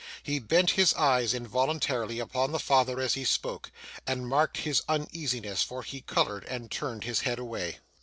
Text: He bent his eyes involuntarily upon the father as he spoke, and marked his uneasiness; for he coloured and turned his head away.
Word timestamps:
He 0.23 0.39
bent 0.39 0.71
his 0.71 0.95
eyes 0.95 1.31
involuntarily 1.31 2.17
upon 2.17 2.51
the 2.53 2.59
father 2.59 2.99
as 2.99 3.13
he 3.13 3.23
spoke, 3.23 3.71
and 4.07 4.27
marked 4.27 4.57
his 4.57 4.81
uneasiness; 4.89 5.61
for 5.61 5.83
he 5.83 6.01
coloured 6.01 6.43
and 6.45 6.71
turned 6.71 7.03
his 7.03 7.19
head 7.19 7.37
away. 7.37 7.77